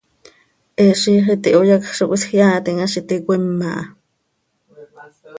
He 0.79 0.85
ziix 1.01 1.27
iti 1.33 1.51
hoyacj 1.57 1.91
zo 1.97 2.07
cöhisjeaatim 2.13 2.77
ha 2.81 2.87
z 2.93 2.93
iti 3.01 3.15
cöima 3.27 3.71
ha. 3.77 3.83